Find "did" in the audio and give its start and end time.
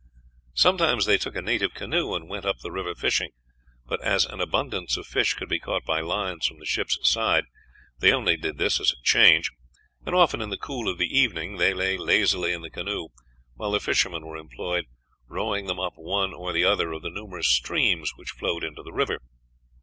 8.35-8.57